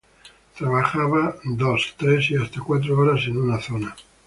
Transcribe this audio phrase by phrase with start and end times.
[0.57, 3.95] Trabajaba dos, tres y hasta cuatro horas en una zona.